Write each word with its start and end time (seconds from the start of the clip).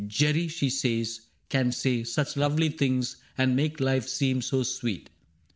"Jerry," 0.17 0.47
she 0.47 0.71
says," 0.71 1.27
can 1.49 1.71
say 1.71 2.03
Such 2.03 2.35
lovely 2.35 2.69
things, 2.69 3.17
and 3.37 3.55
make 3.55 3.79
life 3.79 4.07
seem 4.07 4.41
so 4.41 4.63
sweet 4.63 5.11